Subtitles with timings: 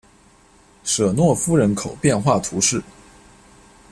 [0.83, 2.81] 舍诺夫人口变化图示